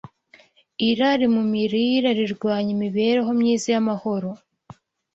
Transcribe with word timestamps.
Irari 0.89 1.25
mu 1.35 1.43
mirire 1.51 2.09
rirwanya 2.19 2.69
imibereho 2.75 3.29
myiza 3.39 3.67
n’amahoro 3.73 4.29